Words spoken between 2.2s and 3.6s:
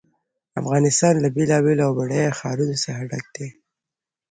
ښارونو څخه ډک دی.